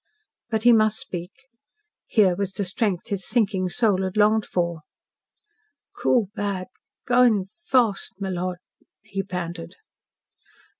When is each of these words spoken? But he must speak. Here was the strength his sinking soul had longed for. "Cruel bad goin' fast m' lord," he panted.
But 0.49 0.63
he 0.63 0.73
must 0.73 0.99
speak. 0.99 1.29
Here 2.07 2.35
was 2.35 2.53
the 2.53 2.65
strength 2.65 3.09
his 3.09 3.23
sinking 3.23 3.69
soul 3.69 4.01
had 4.01 4.17
longed 4.17 4.47
for. 4.47 4.79
"Cruel 5.93 6.29
bad 6.33 6.69
goin' 7.05 7.51
fast 7.61 8.09
m' 8.19 8.33
lord," 8.33 8.57
he 9.03 9.21
panted. 9.21 9.75